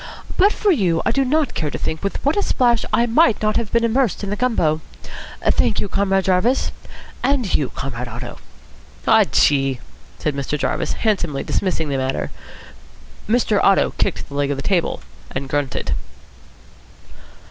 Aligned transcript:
But 0.35 0.51
for 0.51 0.71
you 0.71 1.03
I 1.05 1.11
do 1.11 1.23
not 1.23 1.53
care 1.53 1.69
to 1.69 1.77
think 1.77 2.01
with 2.03 2.17
what 2.25 2.35
a 2.35 2.41
splash 2.41 2.85
I 2.91 3.05
might 3.05 3.39
not 3.39 3.55
have 3.57 3.71
been 3.71 3.83
immersed 3.83 4.23
in 4.23 4.31
the 4.31 4.35
gumbo. 4.35 4.81
Thank 5.45 5.79
you, 5.79 5.87
Comrade 5.87 6.23
Jarvis. 6.25 6.71
And 7.21 7.53
you, 7.53 7.69
Comrade 7.69 8.07
Otto." 8.07 8.39
"Aw 9.07 9.25
chee!" 9.25 9.79
said 10.17 10.33
Mr. 10.33 10.57
Jarvis, 10.57 10.93
handsomely 10.93 11.43
dismissing 11.43 11.89
the 11.89 11.97
matter. 11.97 12.31
Mr. 13.29 13.59
Otto 13.63 13.93
kicked 13.99 14.27
the 14.27 14.33
leg 14.33 14.49
of 14.49 14.57
the 14.57 14.63
table, 14.63 15.01
and 15.29 15.47
grunted. 15.47 15.93